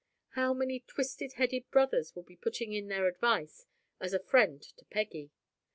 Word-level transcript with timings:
How 0.29 0.51
many 0.51 0.79
twisted 0.79 1.33
headed 1.33 1.69
brothers 1.69 2.15
will 2.15 2.23
be 2.23 2.35
putting 2.35 2.73
in 2.73 2.87
their 2.87 3.05
advice, 3.07 3.67
as 3.99 4.13
a 4.13 4.23
friend 4.23 4.59
to 4.59 4.85
Peggy? 4.85 5.29